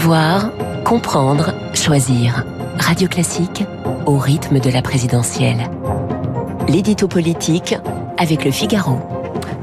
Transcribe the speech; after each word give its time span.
Savoir, 0.00 0.50
comprendre, 0.82 1.52
choisir. 1.74 2.46
Radio 2.78 3.06
Classique 3.06 3.64
au 4.06 4.16
rythme 4.16 4.58
de 4.58 4.70
la 4.70 4.80
présidentielle. 4.80 5.68
L'édito 6.68 7.06
politique 7.06 7.74
avec 8.16 8.46
le 8.46 8.50
Figaro. 8.50 8.98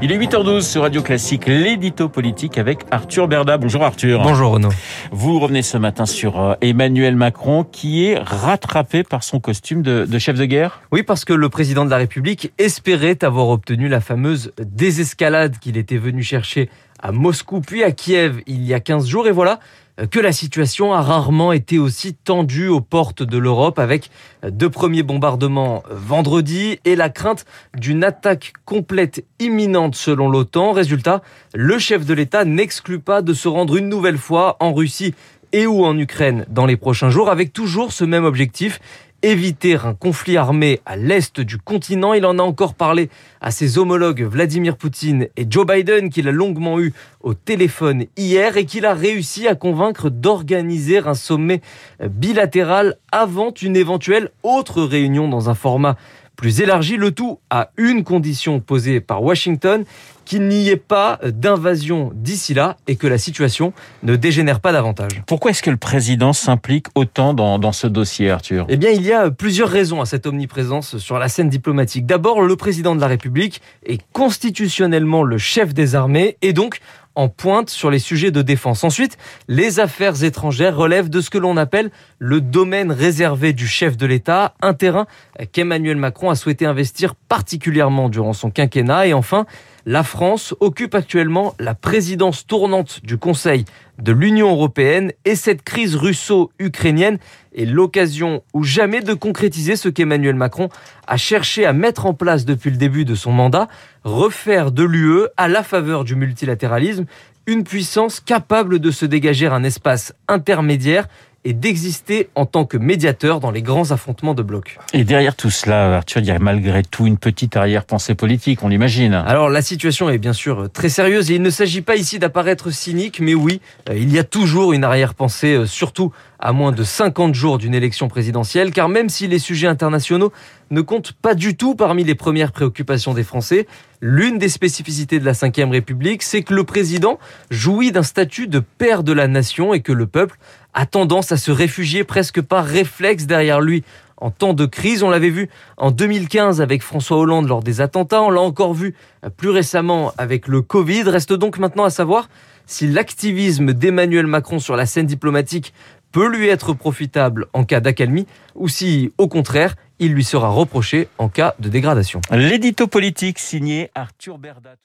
Il 0.00 0.12
est 0.12 0.16
8h12 0.16 0.60
sur 0.60 0.82
Radio 0.82 1.02
Classique, 1.02 1.46
l'édito 1.46 2.08
politique 2.08 2.56
avec 2.56 2.82
Arthur 2.92 3.26
Berda. 3.26 3.58
Bonjour 3.58 3.82
Arthur. 3.82 4.22
Bonjour 4.22 4.52
Renaud. 4.52 4.68
Vous 5.10 5.40
revenez 5.40 5.62
ce 5.62 5.76
matin 5.76 6.06
sur 6.06 6.40
euh, 6.40 6.54
Emmanuel 6.60 7.16
Macron 7.16 7.64
qui 7.64 8.04
est 8.04 8.16
rattrapé 8.16 9.02
par 9.02 9.24
son 9.24 9.40
costume 9.40 9.82
de, 9.82 10.04
de, 10.04 10.18
chef 10.20 10.38
de 10.38 10.44
guerre? 10.44 10.82
Oui, 10.92 11.02
parce 11.02 11.24
que 11.24 11.32
le 11.32 11.48
président 11.48 11.84
de 11.84 11.90
la 11.90 11.96
République 11.96 12.52
espérait 12.58 13.24
avoir 13.24 13.48
obtenu 13.48 13.88
la 13.88 14.00
fameuse 14.00 14.52
désescalade 14.60 15.58
qu'il 15.58 15.76
était 15.76 15.98
venu 15.98 16.22
chercher 16.22 16.70
à 17.00 17.10
Moscou 17.10 17.60
puis 17.60 17.82
à 17.82 17.90
Kiev 17.90 18.40
il 18.46 18.64
y 18.64 18.72
a 18.72 18.78
15 18.78 19.08
jours. 19.08 19.26
Et 19.26 19.32
voilà 19.32 19.58
que 20.06 20.20
la 20.20 20.32
situation 20.32 20.92
a 20.92 21.02
rarement 21.02 21.52
été 21.52 21.78
aussi 21.78 22.14
tendue 22.14 22.68
aux 22.68 22.80
portes 22.80 23.22
de 23.22 23.36
l'Europe 23.38 23.78
avec 23.78 24.10
deux 24.48 24.70
premiers 24.70 25.02
bombardements 25.02 25.82
vendredi 25.90 26.78
et 26.84 26.94
la 26.94 27.08
crainte 27.08 27.44
d'une 27.76 28.04
attaque 28.04 28.52
complète 28.64 29.24
imminente 29.40 29.96
selon 29.96 30.28
l'OTAN. 30.28 30.72
Résultat, 30.72 31.22
le 31.54 31.78
chef 31.78 32.04
de 32.06 32.14
l'État 32.14 32.44
n'exclut 32.44 33.00
pas 33.00 33.22
de 33.22 33.34
se 33.34 33.48
rendre 33.48 33.76
une 33.76 33.88
nouvelle 33.88 34.18
fois 34.18 34.56
en 34.60 34.72
Russie 34.72 35.14
et 35.52 35.66
ou 35.66 35.84
en 35.84 35.98
Ukraine 35.98 36.44
dans 36.48 36.66
les 36.66 36.76
prochains 36.76 37.10
jours 37.10 37.30
avec 37.30 37.52
toujours 37.52 37.92
ce 37.92 38.04
même 38.04 38.24
objectif 38.24 38.80
éviter 39.22 39.74
un 39.74 39.94
conflit 39.94 40.36
armé 40.36 40.80
à 40.86 40.96
l'est 40.96 41.40
du 41.40 41.58
continent. 41.58 42.14
Il 42.14 42.24
en 42.24 42.38
a 42.38 42.42
encore 42.42 42.74
parlé 42.74 43.10
à 43.40 43.50
ses 43.50 43.78
homologues 43.78 44.22
Vladimir 44.22 44.76
Poutine 44.76 45.28
et 45.36 45.46
Joe 45.48 45.66
Biden, 45.66 46.10
qu'il 46.10 46.28
a 46.28 46.32
longuement 46.32 46.78
eu 46.80 46.92
au 47.20 47.34
téléphone 47.34 48.04
hier 48.16 48.56
et 48.56 48.64
qu'il 48.64 48.86
a 48.86 48.94
réussi 48.94 49.48
à 49.48 49.54
convaincre 49.54 50.10
d'organiser 50.10 50.98
un 50.98 51.14
sommet 51.14 51.60
bilatéral 52.00 52.96
avant 53.10 53.52
une 53.60 53.76
éventuelle 53.76 54.30
autre 54.42 54.82
réunion 54.82 55.28
dans 55.28 55.50
un 55.50 55.54
format 55.54 55.96
plus 56.38 56.60
élargi, 56.60 56.96
le 56.96 57.10
tout 57.10 57.40
à 57.50 57.72
une 57.76 58.04
condition 58.04 58.60
posée 58.60 59.00
par 59.00 59.24
Washington, 59.24 59.84
qu'il 60.24 60.46
n'y 60.46 60.68
ait 60.68 60.76
pas 60.76 61.18
d'invasion 61.24 62.12
d'ici 62.14 62.54
là 62.54 62.76
et 62.86 62.94
que 62.94 63.08
la 63.08 63.18
situation 63.18 63.72
ne 64.04 64.14
dégénère 64.14 64.60
pas 64.60 64.70
davantage. 64.72 65.22
Pourquoi 65.26 65.50
est-ce 65.50 65.62
que 65.64 65.70
le 65.70 65.76
président 65.76 66.32
s'implique 66.32 66.86
autant 66.94 67.34
dans, 67.34 67.58
dans, 67.58 67.72
ce 67.72 67.88
dossier, 67.88 68.30
Arthur? 68.30 68.66
Eh 68.68 68.76
bien, 68.76 68.90
il 68.90 69.02
y 69.02 69.12
a 69.12 69.32
plusieurs 69.32 69.68
raisons 69.68 70.00
à 70.00 70.06
cette 70.06 70.26
omniprésence 70.26 70.98
sur 70.98 71.18
la 71.18 71.28
scène 71.28 71.48
diplomatique. 71.48 72.06
D'abord, 72.06 72.42
le 72.42 72.54
président 72.54 72.94
de 72.94 73.00
la 73.00 73.08
République 73.08 73.60
est 73.84 74.00
constitutionnellement 74.12 75.24
le 75.24 75.38
chef 75.38 75.74
des 75.74 75.96
armées 75.96 76.36
et 76.40 76.52
donc 76.52 76.80
en 77.18 77.28
pointe 77.28 77.68
sur 77.68 77.90
les 77.90 77.98
sujets 77.98 78.30
de 78.30 78.42
défense. 78.42 78.84
Ensuite, 78.84 79.18
les 79.48 79.80
affaires 79.80 80.22
étrangères 80.22 80.76
relèvent 80.76 81.10
de 81.10 81.20
ce 81.20 81.30
que 81.30 81.38
l'on 81.38 81.56
appelle 81.56 81.90
le 82.20 82.40
domaine 82.40 82.92
réservé 82.92 83.52
du 83.52 83.66
chef 83.66 83.96
de 83.96 84.06
l'État, 84.06 84.54
un 84.62 84.72
terrain 84.72 85.06
qu'Emmanuel 85.50 85.96
Macron 85.96 86.30
a 86.30 86.36
souhaité 86.36 86.64
investir 86.64 87.16
particulièrement 87.16 88.08
durant 88.08 88.34
son 88.34 88.52
quinquennat. 88.52 89.08
Et 89.08 89.14
enfin, 89.14 89.46
la 89.88 90.02
France 90.02 90.54
occupe 90.60 90.94
actuellement 90.94 91.54
la 91.58 91.74
présidence 91.74 92.46
tournante 92.46 93.00
du 93.04 93.16
Conseil 93.16 93.64
de 93.98 94.12
l'Union 94.12 94.50
européenne 94.50 95.12
et 95.24 95.34
cette 95.34 95.62
crise 95.62 95.96
russo-ukrainienne 95.96 97.16
est 97.56 97.64
l'occasion 97.64 98.42
ou 98.52 98.64
jamais 98.64 99.00
de 99.00 99.14
concrétiser 99.14 99.76
ce 99.76 99.88
qu'Emmanuel 99.88 100.34
Macron 100.34 100.68
a 101.06 101.16
cherché 101.16 101.64
à 101.64 101.72
mettre 101.72 102.04
en 102.04 102.12
place 102.12 102.44
depuis 102.44 102.70
le 102.70 102.76
début 102.76 103.06
de 103.06 103.14
son 103.14 103.32
mandat, 103.32 103.66
refaire 104.04 104.72
de 104.72 104.82
l'UE 104.82 105.26
à 105.38 105.48
la 105.48 105.62
faveur 105.62 106.04
du 106.04 106.16
multilatéralisme 106.16 107.06
une 107.46 107.64
puissance 107.64 108.20
capable 108.20 108.80
de 108.80 108.90
se 108.90 109.06
dégager 109.06 109.46
un 109.46 109.64
espace 109.64 110.12
intermédiaire 110.28 111.08
et 111.44 111.52
d'exister 111.52 112.28
en 112.34 112.46
tant 112.46 112.64
que 112.64 112.76
médiateur 112.76 113.40
dans 113.40 113.50
les 113.50 113.62
grands 113.62 113.90
affrontements 113.90 114.34
de 114.34 114.42
blocs. 114.42 114.78
Et 114.92 115.04
derrière 115.04 115.36
tout 115.36 115.50
cela, 115.50 115.96
Arthur, 115.96 116.20
il 116.20 116.26
y 116.26 116.30
a 116.30 116.38
malgré 116.38 116.82
tout 116.82 117.06
une 117.06 117.16
petite 117.16 117.56
arrière-pensée 117.56 118.14
politique, 118.14 118.62
on 118.62 118.68
l'imagine. 118.68 119.14
Alors 119.14 119.48
la 119.48 119.62
situation 119.62 120.10
est 120.10 120.18
bien 120.18 120.32
sûr 120.32 120.68
très 120.72 120.88
sérieuse 120.88 121.30
et 121.30 121.36
il 121.36 121.42
ne 121.42 121.50
s'agit 121.50 121.82
pas 121.82 121.96
ici 121.96 122.18
d'apparaître 122.18 122.70
cynique, 122.70 123.20
mais 123.20 123.34
oui, 123.34 123.60
il 123.90 124.12
y 124.12 124.18
a 124.18 124.24
toujours 124.24 124.72
une 124.72 124.84
arrière-pensée, 124.84 125.64
surtout 125.66 126.12
à 126.40 126.52
moins 126.52 126.72
de 126.72 126.84
50 126.84 127.34
jours 127.34 127.58
d'une 127.58 127.74
élection 127.74 128.08
présidentielle, 128.08 128.70
car 128.70 128.88
même 128.88 129.08
si 129.08 129.26
les 129.26 129.38
sujets 129.38 129.66
internationaux 129.66 130.32
ne 130.70 130.80
comptent 130.80 131.12
pas 131.12 131.34
du 131.34 131.56
tout 131.56 131.74
parmi 131.74 132.04
les 132.04 132.14
premières 132.14 132.52
préoccupations 132.52 133.14
des 133.14 133.24
Français, 133.24 133.66
l'une 134.00 134.38
des 134.38 134.48
spécificités 134.48 135.18
de 135.18 135.24
la 135.24 135.32
Ve 135.32 135.70
République, 135.70 136.22
c'est 136.22 136.42
que 136.42 136.54
le 136.54 136.64
président 136.64 137.18
jouit 137.50 137.92
d'un 137.92 138.02
statut 138.02 138.46
de 138.46 138.60
père 138.60 139.02
de 139.02 139.12
la 139.12 139.28
nation 139.28 139.74
et 139.74 139.80
que 139.80 139.92
le 139.92 140.06
peuple 140.06 140.38
a 140.74 140.86
tendance 140.86 141.32
à 141.32 141.36
se 141.36 141.50
réfugier 141.50 142.04
presque 142.04 142.40
par 142.40 142.64
réflexe 142.64 143.26
derrière 143.26 143.60
lui 143.60 143.84
en 144.20 144.30
temps 144.30 144.54
de 144.54 144.66
crise. 144.66 145.02
On 145.02 145.10
l'avait 145.10 145.30
vu 145.30 145.48
en 145.76 145.90
2015 145.90 146.60
avec 146.60 146.82
François 146.82 147.18
Hollande 147.18 147.48
lors 147.48 147.62
des 147.62 147.80
attentats. 147.80 148.22
On 148.22 148.30
l'a 148.30 148.40
encore 148.40 148.74
vu 148.74 148.94
plus 149.36 149.50
récemment 149.50 150.12
avec 150.18 150.48
le 150.48 150.62
Covid. 150.62 151.02
Reste 151.02 151.32
donc 151.32 151.58
maintenant 151.58 151.84
à 151.84 151.90
savoir 151.90 152.28
si 152.66 152.86
l'activisme 152.86 153.72
d'Emmanuel 153.72 154.26
Macron 154.26 154.58
sur 154.58 154.76
la 154.76 154.86
scène 154.86 155.06
diplomatique 155.06 155.72
peut 156.12 156.28
lui 156.28 156.48
être 156.48 156.72
profitable 156.72 157.46
en 157.52 157.64
cas 157.64 157.80
d'accalmie 157.80 158.26
ou 158.54 158.68
si, 158.68 159.12
au 159.18 159.28
contraire, 159.28 159.74
il 159.98 160.12
lui 160.12 160.24
sera 160.24 160.48
reproché 160.48 161.08
en 161.18 161.28
cas 161.28 161.54
de 161.58 161.68
dégradation. 161.68 162.20
L'édito 162.30 162.86
politique 162.86 163.38
signé 163.38 163.90
Arthur 163.94 164.38
Berda. 164.38 164.76